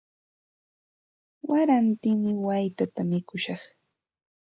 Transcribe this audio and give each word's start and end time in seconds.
Warantimi 1.49 2.31
waytata 2.47 3.01
mikushaq. 3.09 3.61